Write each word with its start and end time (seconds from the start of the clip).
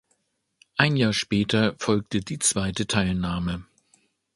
Ein 0.77 0.95
Jahr 0.97 1.13
später 1.13 1.75
folgte 1.77 2.21
die 2.21 2.39
zweite 2.39 2.87
Teilnahme. 2.87 3.67